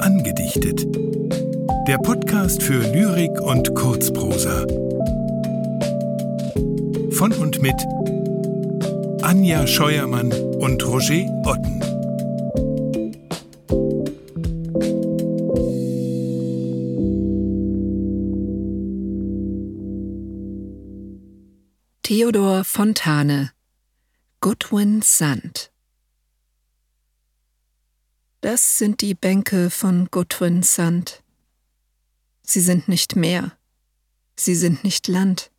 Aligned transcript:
Angedichtet. 0.00 0.86
Der 1.88 1.96
Podcast 1.96 2.62
für 2.62 2.80
Lyrik 2.92 3.40
und 3.40 3.74
Kurzprosa. 3.74 4.66
Von 7.12 7.32
und 7.32 7.62
mit 7.62 7.74
Anja 9.22 9.66
Scheuermann 9.66 10.30
und 10.32 10.86
Roger 10.86 11.24
Otten. 11.46 11.80
Theodor 22.02 22.64
Fontane 22.64 23.52
Goodwin 24.42 25.02
Sand 25.02 25.70
Das 28.40 28.76
sind 28.76 29.00
die 29.00 29.14
Bänke 29.14 29.70
von 29.70 30.08
Goodwin 30.10 30.64
Sand. 30.64 31.22
Sie 32.42 32.60
sind 32.60 32.88
nicht 32.88 33.14
Meer, 33.14 33.56
sie 34.34 34.56
sind 34.56 34.82
nicht 34.82 35.06
Land. 35.06 35.52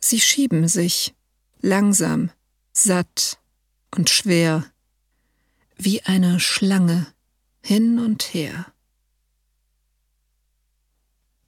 Sie 0.00 0.18
schieben 0.18 0.66
sich, 0.66 1.14
langsam, 1.60 2.30
satt 2.72 3.38
und 3.94 4.08
schwer, 4.08 4.64
wie 5.76 6.00
eine 6.04 6.40
Schlange 6.40 7.06
hin 7.60 7.98
und 7.98 8.32
her. 8.32 8.72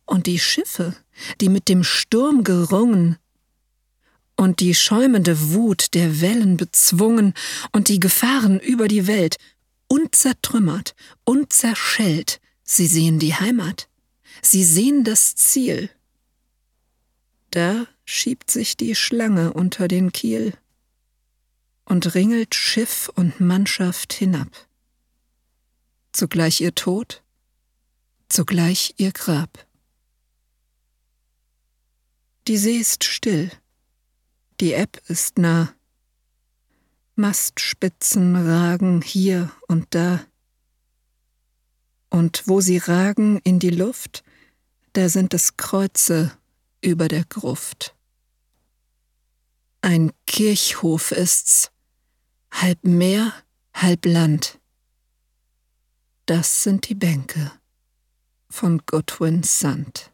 Und 0.05 0.27
die 0.27 0.39
Schiffe, 0.39 0.95
die 1.41 1.49
mit 1.49 1.71
dem 1.71 1.83
Sturm 1.83 2.45
gerungen, 2.45 3.17
und 4.43 4.59
die 4.59 4.75
schäumende 4.75 5.53
Wut 5.53 5.95
der 5.95 6.21
Wellen 6.21 6.57
bezwungen 6.57 7.33
und 7.71 7.89
die 7.89 8.01
Gefahren 8.01 8.59
über 8.59 8.89
die 8.89 9.07
Welt, 9.07 9.37
unzertrümmert, 9.87 10.97
unzerschellt, 11.25 12.41
sie 12.65 12.89
sehen 12.89 13.21
die 13.21 13.35
Heimat, 13.35 13.89
sie 14.43 14.65
sehen 14.65 15.05
das 15.05 15.37
Ziel. 15.37 15.91
Da 17.51 17.87
schiebt 18.05 18.51
sich 18.51 18.77
die 18.77 18.97
Schlange 18.97 19.53
unter 19.53 19.87
den 19.87 20.11
Kiel 20.11 20.55
und 21.85 22.15
ringelt 22.15 22.57
Schiff 22.57 23.11
und 23.15 23.39
Mannschaft 23.39 24.13
hinab. 24.13 24.51
Zugleich 26.11 26.61
ihr 26.61 26.75
Tod, 26.75 27.23
zugleich 28.29 28.95
ihr 28.97 29.13
Grab. 29.13 29.67
Die 32.49 32.57
See 32.57 32.79
ist 32.79 33.05
still, 33.05 33.53
die 34.63 34.75
Ebb 34.75 35.03
ist 35.09 35.39
nah. 35.39 35.75
Mastspitzen 37.17 38.37
ragen 38.37 39.03
hier 39.03 39.51
und 39.67 39.89
da. 39.91 40.25
Und 42.11 42.47
wo 42.47 42.61
sie 42.61 42.79
ragen 42.79 43.41
in 43.43 43.59
die 43.59 43.71
Luft, 43.71 44.23
da 44.93 45.09
sind 45.09 45.35
es 45.35 45.57
Kreuze 45.57 46.31
über 46.81 47.09
der 47.09 47.25
Gruft. 47.25 47.97
Ein 49.81 50.13
Kirchhof 50.29 51.11
ist's, 51.11 51.73
halb 52.53 52.85
Meer, 52.85 53.35
halb 53.75 54.07
Land. 54.07 54.61
Das 56.27 56.63
sind 56.63 56.89
die 56.89 56.95
Bänke 56.95 57.51
von 58.49 58.81
Goodwin 58.87 59.43
Sand. 59.43 60.12